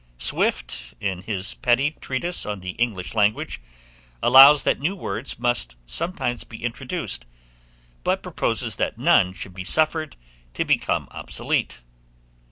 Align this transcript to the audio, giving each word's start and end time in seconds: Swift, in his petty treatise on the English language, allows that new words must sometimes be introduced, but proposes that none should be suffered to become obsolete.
Swift, 0.17 0.95
in 0.99 1.21
his 1.21 1.53
petty 1.53 1.91
treatise 2.01 2.43
on 2.43 2.61
the 2.61 2.71
English 2.71 3.13
language, 3.13 3.61
allows 4.23 4.63
that 4.63 4.79
new 4.79 4.95
words 4.95 5.37
must 5.37 5.75
sometimes 5.85 6.43
be 6.43 6.63
introduced, 6.63 7.27
but 8.03 8.23
proposes 8.23 8.77
that 8.77 8.97
none 8.97 9.31
should 9.31 9.53
be 9.53 9.63
suffered 9.63 10.15
to 10.55 10.65
become 10.65 11.07
obsolete. 11.11 11.81